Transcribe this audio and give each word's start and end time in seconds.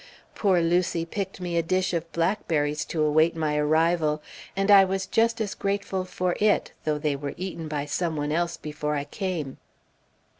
Poor 0.33 0.61
Lucy 0.61 1.05
picked 1.05 1.39
me 1.39 1.55
a 1.57 1.61
dish 1.61 1.93
of 1.93 2.11
blackberries 2.11 2.85
to 2.85 3.03
await 3.03 3.35
my 3.35 3.55
arrival, 3.55 4.19
and 4.55 4.71
I 4.71 4.83
was 4.83 5.05
just 5.05 5.39
as 5.39 5.53
grateful 5.53 6.05
for 6.05 6.35
it, 6.39 6.71
though 6.85 6.97
they 6.97 7.15
were 7.15 7.35
eaten 7.37 7.67
by 7.67 7.85
some 7.85 8.15
one 8.15 8.31
else 8.31 8.57
before 8.57 8.95
I 8.95 9.03
came. 9.03 9.59